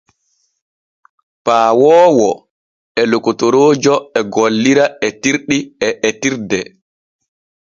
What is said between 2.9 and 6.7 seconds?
e lokotoroojo e gollira etirɗi e etirde.